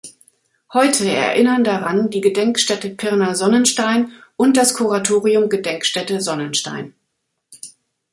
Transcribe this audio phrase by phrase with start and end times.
[0.73, 6.95] Heute erinnern daran die Gedenkstätte Pirna-Sonnenstein und das Kuratorium Gedenkstätte Sonnenstein.